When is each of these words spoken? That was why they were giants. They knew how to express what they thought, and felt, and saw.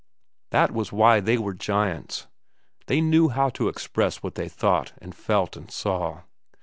That 0.49 0.71
was 0.71 0.91
why 0.91 1.19
they 1.19 1.37
were 1.37 1.53
giants. 1.53 2.25
They 2.87 3.01
knew 3.01 3.29
how 3.29 3.49
to 3.49 3.67
express 3.67 4.23
what 4.23 4.33
they 4.33 4.49
thought, 4.49 4.93
and 4.99 5.13
felt, 5.13 5.55
and 5.55 5.69
saw. 5.69 6.21